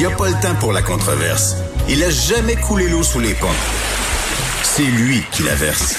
[0.00, 1.56] Il n'y a pas le temps pour la controverse.
[1.88, 3.48] Il a jamais coulé l'eau sous les ponts.
[4.62, 5.96] C'est lui qui la verse.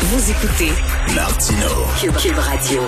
[0.00, 0.70] Vous écoutez
[1.12, 1.66] Martino.
[2.00, 2.82] Cube, Cube Radio.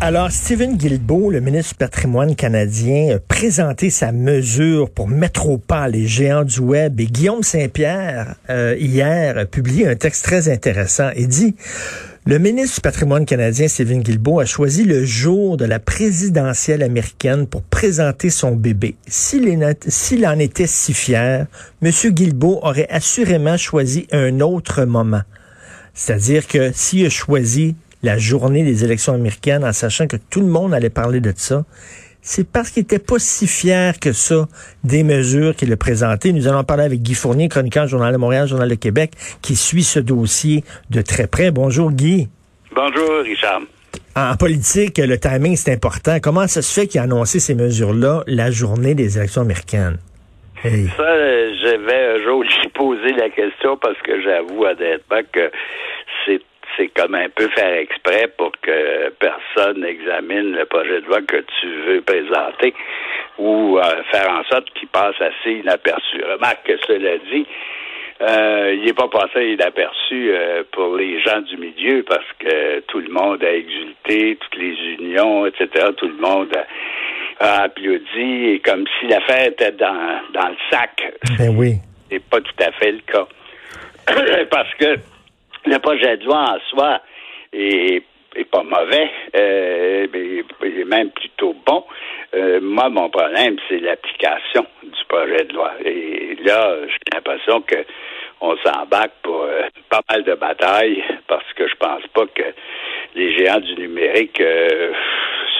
[0.00, 5.58] Alors, Stephen Guilbeault, le ministre du patrimoine canadien, a présenté sa mesure pour mettre au
[5.58, 6.98] pas les géants du web.
[6.98, 11.56] Et Guillaume Saint-Pierre, euh, hier, a publié un texte très intéressant et dit...
[12.26, 17.46] Le ministre du patrimoine canadien, Stephen Guilbeault, a choisi le jour de la présidentielle américaine
[17.46, 18.94] pour présenter son bébé.
[19.06, 21.46] S'il en était si fier,
[21.82, 21.90] M.
[21.90, 25.22] Guilbeault aurait assurément choisi un autre moment.
[25.94, 30.46] C'est-à-dire que s'il a choisi la journée des élections américaines en sachant que tout le
[30.46, 31.64] monde allait parler de ça,
[32.22, 34.46] c'est parce qu'il n'était pas si fier que ça
[34.84, 36.32] des mesures qu'il a présentées.
[36.32, 39.12] Nous allons parler avec Guy Fournier, chroniqueur Journal de Montréal, Journal de Québec,
[39.42, 41.50] qui suit ce dossier de très près.
[41.50, 42.28] Bonjour Guy.
[42.74, 43.62] Bonjour Richard.
[44.16, 46.18] En politique, le timing, c'est important.
[46.20, 49.98] Comment ça se fait qu'il a annoncé ces mesures-là la journée des élections américaines?
[50.62, 50.88] Hey.
[50.96, 55.50] Ça, je vais un jour lui poser la question parce que j'avoue honnêtement que
[56.80, 61.44] c'est comme un peu faire exprès pour que personne n'examine le projet de loi que
[61.60, 62.74] tu veux présenter
[63.38, 66.22] ou euh, faire en sorte qu'il passe assez inaperçu.
[66.24, 67.46] Remarque que cela dit,
[68.22, 73.00] euh, il n'est pas passé inaperçu euh, pour les gens du milieu parce que tout
[73.00, 75.88] le monde a exulté, toutes les unions, etc.
[75.96, 81.12] Tout le monde a, a applaudi et comme si l'affaire était dans, dans le sac.
[81.38, 81.74] Ben oui.
[82.10, 83.26] C'est pas tout à fait le cas.
[84.50, 84.96] parce que
[85.66, 87.00] le projet de loi en soi
[87.52, 88.02] est,
[88.36, 91.84] est pas mauvais, euh, mais, même plutôt bon.
[92.34, 95.72] Euh, moi, mon problème, c'est l'application du projet de loi.
[95.84, 97.84] Et là, j'ai l'impression que
[98.40, 102.42] on s'embarque pour euh, pas mal de batailles parce que je pense pas que
[103.14, 104.92] les géants du numérique euh,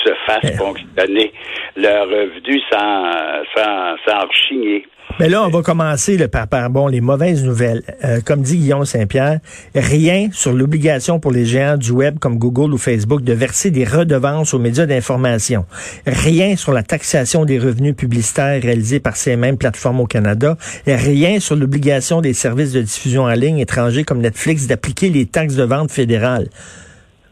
[0.05, 1.33] se fassent fonctionner
[1.77, 3.13] leur revenu sans,
[3.55, 4.87] sans, sans rechigner.
[5.19, 7.83] Mais là, on va commencer le par, par bon les mauvaises nouvelles.
[8.05, 9.41] Euh, comme dit Guillaume Saint-Pierre,
[9.75, 13.85] rien sur l'obligation pour les géants du web comme Google ou Facebook de verser des
[13.85, 15.67] redevances aux médias d'information.
[16.07, 20.57] Rien sur la taxation des revenus publicitaires réalisés par ces mêmes plateformes au Canada.
[20.87, 25.27] Et rien sur l'obligation des services de diffusion en ligne étrangers comme Netflix d'appliquer les
[25.27, 26.49] taxes de vente fédérales.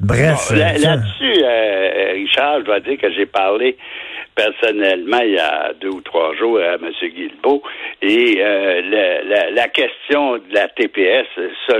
[0.00, 0.48] Bref.
[0.50, 1.87] Bon, Là-dessus, euh,
[2.38, 3.76] Je dois dire que j'ai parlé
[4.38, 6.90] personnellement il y a deux ou trois jours à M.
[7.02, 7.62] Guilbeault.
[8.00, 11.26] Et euh, la, la, la, question de la TPS,
[11.66, 11.74] ça,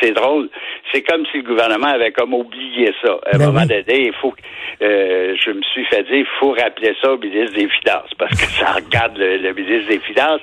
[0.00, 0.48] c'est drôle.
[0.92, 3.12] C'est comme si le gouvernement avait comme oublié ça.
[3.26, 3.68] À un Ben moment oui.
[3.68, 4.34] donné, il faut
[4.82, 8.32] euh, je me suis fait dire il faut rappeler ça au ministre des Finances parce
[8.32, 10.40] que ça regarde le, le ministre des Finances.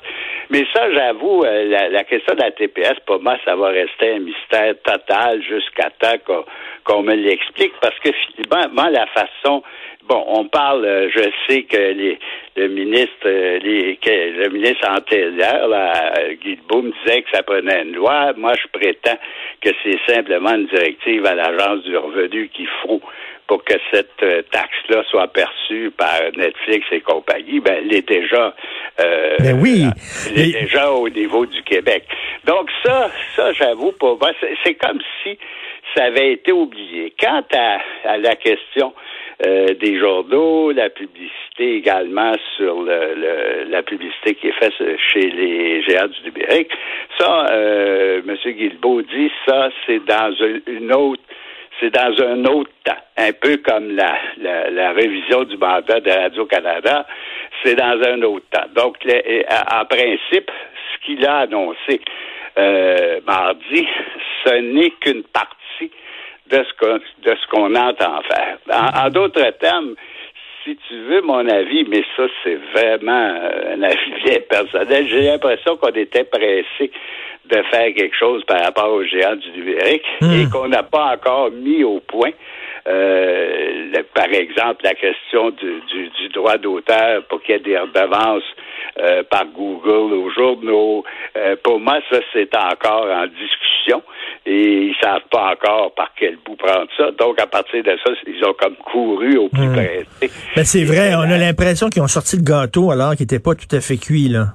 [0.49, 4.15] Mais ça, j'avoue, euh, la, la, question de la TPS, pour moi, ça va rester
[4.15, 6.45] un mystère total jusqu'à temps qu'on
[6.83, 9.63] qu'on me l'explique parce que finalement, moi, la façon
[10.07, 12.17] Bon, on parle, euh, je sais que les,
[12.57, 16.13] le ministre, euh, les, que le ministre antérieur, là,
[16.43, 18.33] Guilbeault, me disait que ça prenait une loi.
[18.35, 19.17] Moi, je prétends
[19.61, 23.01] que c'est simplement une directive à l'Agence du revenu qu'il faut
[23.47, 27.59] pour que cette euh, taxe-là soit perçue par Netflix et compagnie.
[27.59, 28.55] Ben, elle est déjà,
[29.01, 29.85] euh, Ben oui.
[30.29, 32.03] elle est déjà au niveau du Québec.
[32.45, 35.37] Donc ça, ça, j'avoue, pour moi, c'est- c'est comme si
[35.95, 37.13] ça avait été oublié.
[37.19, 38.93] Quant à, à la question
[39.45, 44.73] euh, des journaux, la publicité également sur le, le- la publicité qui est faite
[45.11, 46.71] chez les géants du numérique.
[47.19, 48.35] Ça, euh, M.
[48.53, 50.33] Guilbeault dit, ça, c'est dans
[50.67, 51.21] une- autre
[51.79, 56.11] c'est dans un autre temps, un peu comme la, la, la révision du mandat de
[56.11, 57.07] Radio-Canada,
[57.63, 58.67] c'est dans un autre temps.
[58.75, 60.51] Donc, en principe,
[60.93, 62.01] ce qu'il a annoncé
[62.59, 63.87] euh, mardi,
[64.45, 65.89] ce n'est qu'une partie
[66.51, 68.57] de ce qu'on de ce qu'on entend faire.
[68.71, 69.95] En, en d'autres termes,
[70.63, 75.21] si tu veux mon avis, mais ça c'est vraiment euh, un avis bien personnel, j'ai
[75.21, 76.91] l'impression qu'on était pressé
[77.45, 81.51] de faire quelque chose par rapport aux géants du numérique et qu'on n'a pas encore
[81.51, 82.31] mis au point.
[82.87, 87.61] Euh, le- par exemple, la question du, du, du droit d'auteur pour qu'il y ait
[87.61, 88.43] des redevances
[88.99, 91.03] euh, par Google aux journaux.
[91.37, 94.01] Euh, pour moi, ça, c'est encore en discussion
[94.45, 97.11] et ils savent pas encore par quel bout prendre ça.
[97.11, 99.73] Donc, à partir de ça, ils ont comme couru au plus Hmm.
[99.73, 100.05] près.
[100.55, 103.53] Ben, c'est vrai, on a l'impression qu'ils ont sorti le gâteau alors qu'il n'était pas
[103.55, 104.47] tout à fait cuit, là.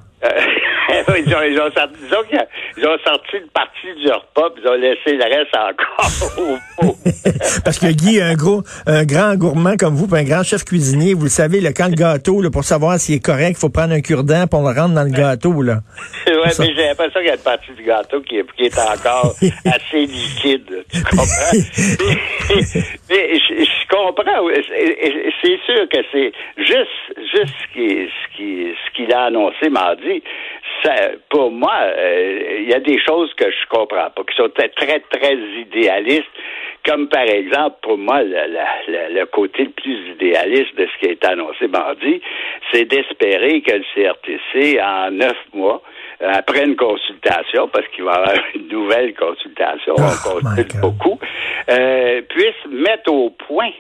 [1.27, 2.47] ils, ont, ils, ont sorti, disons qu'ils ont-
[2.79, 6.57] ils ont sorti une partie du repas, puis ils ont laissé le reste encore au
[6.83, 6.97] pot.
[7.65, 11.15] Parce que Guy, un gros, un grand gourmand comme vous, puis un grand chef cuisinier,
[11.15, 13.69] vous le savez, là, quand le gâteau, là, pour savoir s'il est correct, il faut
[13.71, 15.81] prendre un cure-dent pour le rendre dans le gâteau, là.
[16.51, 18.79] Ça- mais j'ai l'impression qu'il y a une partie du gâteau qui est, qui est
[18.79, 20.85] encore assez liquide.
[20.93, 21.25] Tu comprends?
[23.11, 24.45] mais je, je comprends.
[24.45, 24.55] oui,
[25.43, 30.23] C'est sûr que c'est juste, juste ce qui- ce qui- ce qu'il a annoncé mardi.
[30.87, 30.95] Ça,
[31.31, 34.69] pour moi, euh, il y a des choses que je comprends pas, qui sont très,
[34.69, 36.31] très, très idéalistes.
[36.87, 40.99] Comme par exemple, pour moi, le, la- le- le côté le plus idéaliste de ce
[41.01, 42.21] qui a été annoncé mardi,
[42.71, 45.83] c'est d'espérer que le CRTC, en neuf mois,
[46.23, 50.55] euh, après une consultation, parce qu'il va y avoir une nouvelle consultation, Oh, on my
[50.55, 51.19] consulte beaucoup,
[51.71, 53.73] euh, puisse mettre au point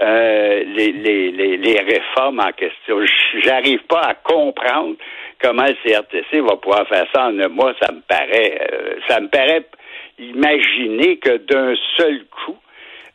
[0.00, 2.98] euh, les, les, les, les réformes en question.
[3.42, 4.94] J'arrive pas à comprendre
[5.44, 7.74] comment le CRTC va pouvoir faire ça en un mois.
[7.80, 9.66] Ça me paraît, euh, ça me paraît
[10.18, 12.56] imaginer que d'un seul coup,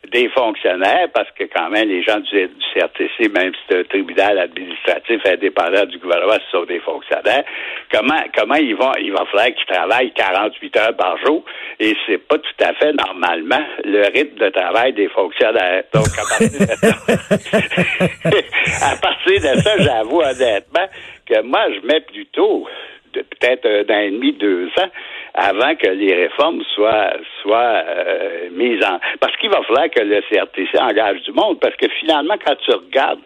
[0.08, 4.38] des fonctionnaires, parce que quand même les gens du, CRTC, même si c'est un tribunal
[4.38, 7.44] administratif indépendant du gouvernement, ce sont des fonctionnaires,
[7.92, 11.44] comment comment ils vont il va falloir qu'ils travaillent 48 heures par jour
[11.78, 15.84] et c'est pas tout à fait normalement le rythme de travail des fonctionnaires.
[15.92, 16.96] Donc à partir de ça,
[18.92, 20.88] à partir de ça, j'avoue honnêtement
[21.26, 22.66] que moi je mets plutôt
[23.12, 24.88] de peut-être un an et demi, deux ans,
[25.34, 27.12] avant que les réformes soient
[27.42, 28.98] soient euh, mises en.
[29.20, 32.70] Parce qu'il va falloir que le CRTC engage du monde, parce que finalement, quand tu
[32.72, 33.20] regardes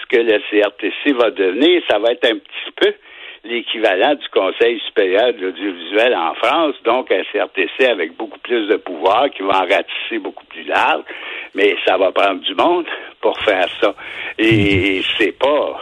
[0.00, 2.92] ce que le CRTC va devenir, ça va être un petit peu
[3.44, 8.76] l'équivalent du Conseil supérieur de l'audiovisuel en France, donc un CRTC avec beaucoup plus de
[8.76, 11.02] pouvoir, qui va en ratisser beaucoup plus large,
[11.54, 12.86] mais ça va prendre du monde
[13.20, 13.94] pour faire ça.
[14.38, 15.80] Et c'est pas...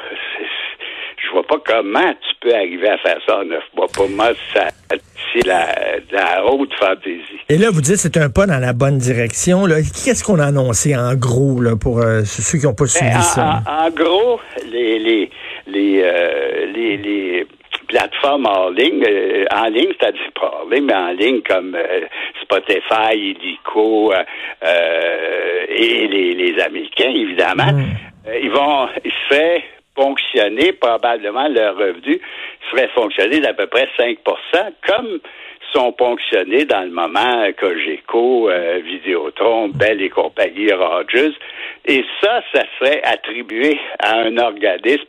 [1.28, 3.86] c'est- je vois pas comment tu peux arriver à faire ça en neuf mois.
[3.94, 5.66] Pour moi, c'est la,
[6.10, 7.22] la haute fantaisie.
[7.48, 9.66] Et là, vous dites que c'est un pas dans la bonne direction.
[9.66, 9.76] là.
[9.76, 13.19] Qu'est-ce qu'on a annoncé en gros là, pour euh, ceux qui n'ont pas suivi Ben,
[13.19, 13.62] en, ça?
[13.66, 14.40] en- en gros,
[14.70, 15.30] les les
[15.66, 17.46] les, euh, les, les
[17.88, 22.00] plateformes en ligne, euh, en ligne, c'est-à-dire pas en ligne, mais en ligne comme euh,
[22.42, 27.72] Spotify, Illico euh, et les, les Américains, évidemment,
[28.26, 29.60] euh, ils vont ils se faire
[29.98, 32.20] fonctionner, probablement leur revenu
[32.70, 34.16] serait fonctionner d'à peu près 5%
[34.86, 35.18] comme
[35.72, 41.34] sont ponctionnés dans le moment Cogeco, euh, Vidéotron, Bell et compagnie, Rogers.
[41.84, 45.04] Et ça, ça serait attribué à un organisme,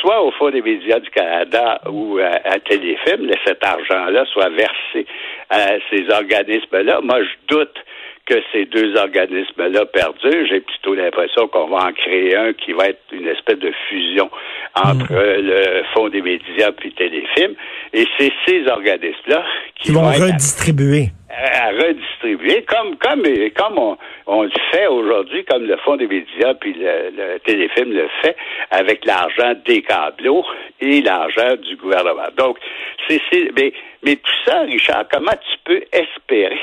[0.00, 5.06] soit au Fonds des médias du Canada ou à, à Téléfilm, cet argent-là soit versé
[5.50, 7.00] à ces organismes-là.
[7.02, 7.78] Moi, je doute
[8.32, 10.46] que ces deux organismes-là perdurent.
[10.48, 14.30] J'ai plutôt l'impression qu'on va en créer un qui va être une espèce de fusion
[14.74, 17.54] entre le Fonds des médias puis Téléfilm.
[17.92, 19.44] Et c'est ces organismes-là
[19.80, 21.08] qui vont redistribuer.
[21.28, 23.22] à, à redistribuer, comme comme
[23.56, 23.96] comme on,
[24.26, 28.36] on le fait aujourd'hui, comme le Fonds des médias puis le, le téléfilm le fait
[28.70, 30.44] avec l'argent des câbleaux
[30.80, 32.28] et l'argent du gouvernement.
[32.36, 32.56] Donc,
[33.08, 33.72] c'est c'est- mais
[34.04, 36.60] mais tout ça, Richard, comment tu peux espérer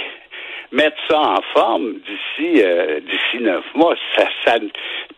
[0.71, 4.55] mettre ça en forme d'ici euh, d'ici neuf mois, ça, ça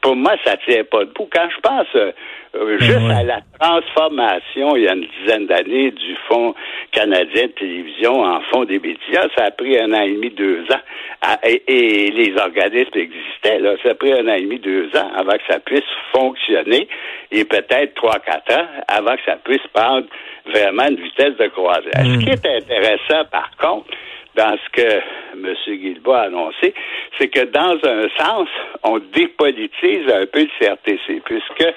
[0.02, 1.28] pour moi ça tient pas debout.
[1.32, 2.12] Quand je pense euh,
[2.56, 3.14] euh, juste ouais.
[3.14, 6.54] à la transformation il y a une dizaine d'années du Fonds
[6.92, 10.62] canadien de télévision en Fonds des médias, ça a pris un an et demi, deux
[10.72, 10.82] ans.
[11.22, 14.90] à- et, et les organismes existaient, là, ça a pris un an et demi, deux
[14.96, 16.88] ans avant que ça puisse fonctionner
[17.32, 20.08] et peut-être trois, quatre ans avant que ça puisse prendre
[20.46, 21.92] vraiment une vitesse de croisière.
[22.06, 23.88] Ce qui est intéressant, par contre,
[24.36, 25.02] dans ce que
[25.34, 25.56] M.
[25.68, 26.74] Guilbault a annoncé,
[27.18, 28.48] c'est que dans un sens,
[28.84, 31.74] on dépolitise un peu le CRTC, puisque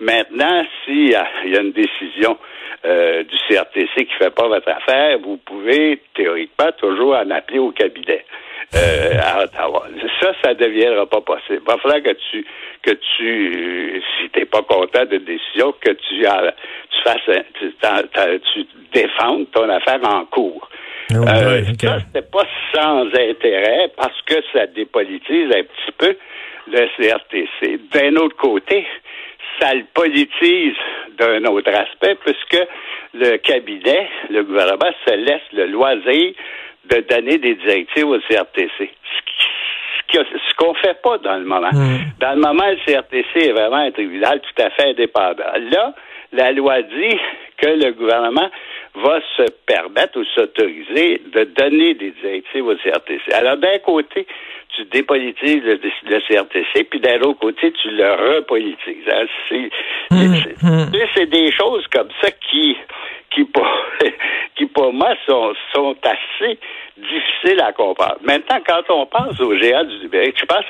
[0.00, 2.38] maintenant, s'il y, a une décision
[2.84, 7.58] euh, du CRTC qui ne fait pas votre affaire, vous pouvez théoriquement toujours en appeler
[7.58, 8.24] au cabinet.
[8.74, 9.86] euh, à Ottawa.
[10.20, 11.60] Ça, ça ne deviendra pas possible.
[11.60, 12.46] Il va falloir que tu,
[12.82, 16.50] que tu, euh, si t'es pas content de décision, que tu, euh,
[16.90, 20.68] tu fasses, tu, tu défendes ton affaire en cours.
[21.10, 21.62] Oh Euh.
[21.80, 26.16] Ça, c'est pas sans intérêt parce que ça dépolitise un petit peu
[26.70, 27.80] le CRTC.
[27.92, 28.86] D'un autre côté,
[29.60, 30.74] ça le politise
[31.18, 32.66] d'un autre aspect puisque
[33.14, 36.32] le cabinet, le gouvernement se laisse le loisir
[36.84, 38.90] de donner des directives au CRTC.
[40.12, 41.70] Ce qu'on fait pas dans le moment.
[42.20, 45.44] Dans le moment, le CRTC est vraiment un tribunal tout à fait indépendant.
[45.70, 45.94] Là,
[46.32, 47.18] la loi dit
[47.56, 48.50] que le gouvernement
[48.94, 53.32] va se permettre ou s'autoriser de donner des directives au CRTC.
[53.32, 54.26] Alors, d'un côté,
[54.76, 59.08] tu dépolitises le, le CRTC, puis d'un autre côté, tu le repolitises.
[59.10, 59.70] Hein, c'est,
[60.10, 62.76] c'est, c'est des choses comme ça qui,
[63.30, 63.66] qui pour,
[64.90, 66.58] moi sont, sont assez
[66.96, 68.18] difficiles à comprendre.
[68.22, 70.64] Maintenant, quand on pense aux géants du numérique, je pense,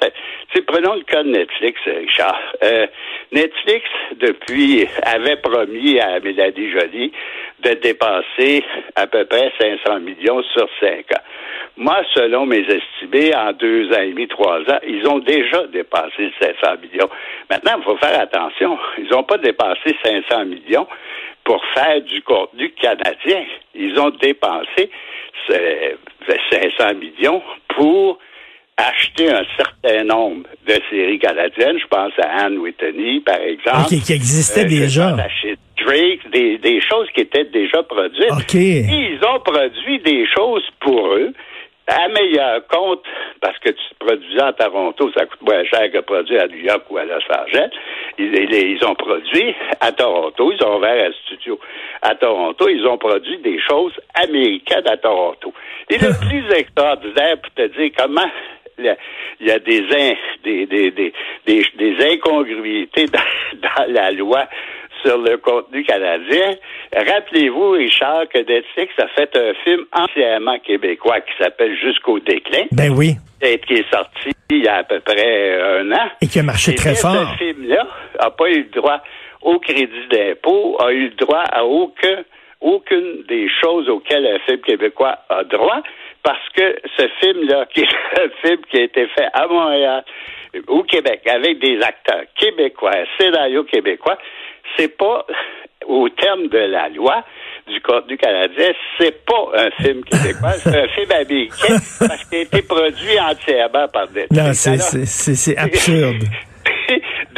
[0.54, 2.38] tu prenons le cas de Netflix, Richard.
[2.62, 2.86] Euh,
[3.32, 3.84] Netflix,
[4.16, 7.12] depuis, avait promis à Mélanie Joly
[7.60, 8.64] de dépenser
[8.96, 11.22] à peu près 500 millions sur cinq ans.
[11.76, 16.30] Moi, selon mes estimés, en deux ans et demi, trois ans, ils ont déjà dépassé
[16.40, 17.08] 500 millions.
[17.50, 18.78] Maintenant, il faut faire attention.
[18.98, 20.86] Ils n'ont pas dépassé 500 millions
[21.44, 23.44] pour faire du contenu canadien.
[23.74, 24.90] Ils ont dépensé
[25.48, 28.18] 500 millions pour
[28.76, 31.78] acheter un certain nombre de séries canadiennes.
[31.78, 33.88] Je pense à Anne Whitney, par exemple.
[33.88, 35.16] Qui existait euh, déjà.
[35.84, 38.54] Drake, des, des, choses qui étaient déjà produites.
[38.54, 41.32] Et ils ont produit des choses pour eux
[42.12, 43.02] meilleur compte,
[43.40, 46.84] parce que tu produis en Toronto, ça coûte moins cher que produire à New York
[46.90, 47.70] ou à Los Angeles.
[48.18, 51.58] Ils, ils, ont produit à Toronto, ils ont ouvert un studio
[52.02, 55.52] à Toronto, ils ont produit des choses américaines à Toronto.
[55.90, 58.30] Et le plus extraordinaire pour te dire comment
[58.78, 59.82] il y a des,
[60.44, 61.12] des, des, des,
[61.46, 64.48] des, incongruités dans, dans la loi
[65.04, 66.56] sur le contenu canadien.
[66.94, 72.64] Rappelez-vous, Richard, que Netflix a fait un film entièrement québécois qui s'appelle Jusqu'au déclin.
[72.72, 73.16] Ben oui.
[73.40, 76.10] Et qui est sorti il y a à peu près un an.
[76.20, 77.34] Et qui a marché très fort.
[77.38, 77.86] Ce film-là
[78.20, 79.00] n'a pas eu le droit
[79.42, 82.22] au crédit d'impôt, a eu le droit à aucun,
[82.60, 85.82] aucune des choses auxquelles un film québécois a droit,
[86.22, 90.04] parce que ce film-là, qui est un film qui a été fait à Montréal,
[90.68, 94.18] au Québec, avec des acteurs québécois, un scénario québécois,
[94.76, 95.26] c'est pas
[95.86, 97.24] au terme de la loi
[97.68, 102.42] du contenu canadien, c'est pas un film québécois, c'est un film américain parce qu'il a
[102.42, 104.26] été produit entièrement par des.
[104.30, 106.24] Non, c'est absurde.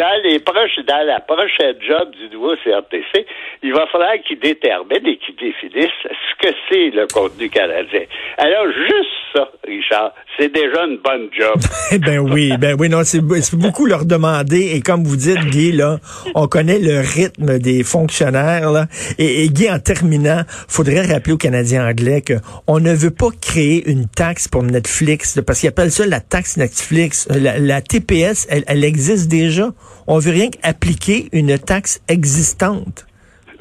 [0.04, 3.26] dans les proches, dans la prochaine job du nouveau CRTC,
[3.62, 8.02] il va falloir qu'il détermine et qu'il définisse ce que c'est le contenu canadien.
[8.36, 11.54] Alors, juste ça, Richard, c'est déjà une bonne job.
[11.92, 14.72] Eh ben oui, ben oui, non, c'est beaucoup leur demander.
[14.74, 15.98] Et comme vous dites, Guy, là,
[16.34, 18.86] on connaît le rythme des fonctionnaires.
[19.18, 24.08] Et, Guy, en terminant, faudrait rappeler aux Canadiens anglais qu'on ne veut pas créer une
[24.08, 27.28] taxe pour Netflix, parce qu'ils appellent ça la taxe Netflix.
[27.30, 29.70] La, TPS, elle existe déjà?
[30.06, 33.06] On veut rien qu'appliquer une taxe existante.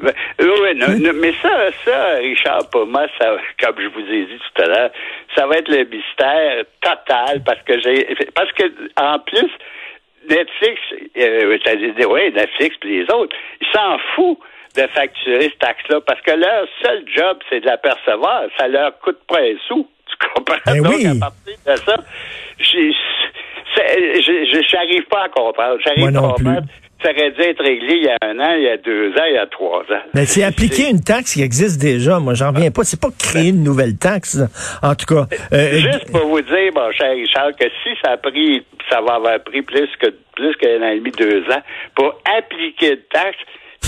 [0.01, 1.49] Ben, oui, mais ça,
[1.85, 4.91] ça, Richard, pour moi, ça, comme je vous ai dit tout à l'heure,
[5.35, 8.63] ça va être le mystère total parce que j'ai, parce que
[8.97, 9.49] en plus,
[10.29, 10.81] Netflix,
[11.17, 11.57] euh,
[12.09, 14.39] oui, Netflix et les autres, ils s'en foutent
[14.75, 18.43] de facturer cette taxe-là parce que leur seul job, c'est de la percevoir.
[18.57, 19.87] Ça leur coûte pas un sou.
[20.07, 20.57] Tu comprends?
[20.65, 21.05] Ben Donc, oui.
[21.05, 21.95] à partir de ça,
[23.75, 25.77] je n'arrive pas à comprendre.
[25.83, 26.67] J'arrive pas à comprendre.
[27.03, 29.25] Ça aurait dû être réglé il y a un an, il y a deux ans,
[29.27, 30.03] il y a trois ans.
[30.13, 32.19] Mais c'est appliquer une taxe qui existe déjà.
[32.19, 32.85] Moi, j'en reviens pas.
[32.85, 34.39] C'est pas créer une nouvelle taxe.
[34.81, 35.25] En tout cas.
[35.51, 39.15] Euh, Juste pour vous dire, mon cher Richard, que si ça a pris, ça va
[39.15, 41.61] avoir pris plus que plus qu'un an et demi, deux ans
[41.95, 43.37] pour appliquer une taxe,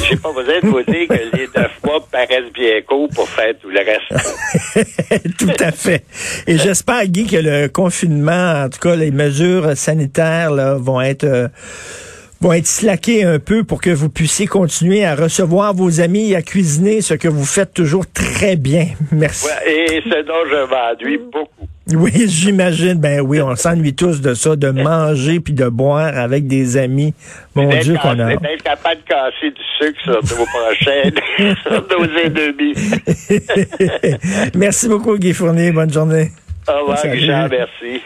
[0.04, 3.54] j'ai pas besoin de vous dire que les neuf mois paraissent bien courts pour faire
[3.62, 5.38] tout le reste.
[5.38, 6.04] tout à fait.
[6.48, 11.24] Et j'espère, Guy, que le confinement, en tout cas, les mesures sanitaires là, vont être...
[11.24, 11.48] Euh,
[12.42, 16.36] vont être slaquées un peu pour que vous puissiez continuer à recevoir vos amis et
[16.36, 18.88] à cuisiner ce que vous faites toujours très bien.
[19.12, 19.48] Merci.
[19.66, 21.55] et ce dont je m'ennuie beaucoup.
[21.94, 22.96] Oui, j'imagine.
[22.96, 27.14] Ben oui, on s'ennuie tous de ça, de manger puis de boire avec des amis.
[27.54, 28.36] Mon Dieu qu'on a.
[28.36, 31.14] D'être capable de casser du sucre sur nos prochaines,
[31.62, 32.74] sur nos ennemis.
[34.56, 35.72] merci beaucoup, Guy Fournier.
[35.72, 36.32] Bonne journée.
[36.68, 37.50] Au revoir, Richard.
[37.50, 37.94] Merci.